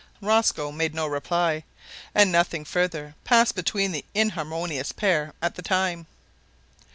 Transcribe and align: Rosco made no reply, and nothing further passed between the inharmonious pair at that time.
Rosco 0.19 0.71
made 0.71 0.95
no 0.95 1.05
reply, 1.05 1.63
and 2.15 2.31
nothing 2.31 2.65
further 2.65 3.13
passed 3.23 3.53
between 3.53 3.91
the 3.91 4.03
inharmonious 4.15 4.91
pair 4.91 5.31
at 5.43 5.53
that 5.53 5.65
time. 5.65 6.07